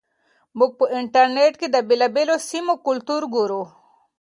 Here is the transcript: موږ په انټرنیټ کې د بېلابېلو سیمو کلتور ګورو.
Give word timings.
موږ 0.57 0.71
په 0.79 0.85
انټرنیټ 0.99 1.53
کې 1.61 1.67
د 1.71 1.77
بېلابېلو 1.87 2.35
سیمو 2.49 2.73
کلتور 2.87 3.21
ګورو. 3.35 3.61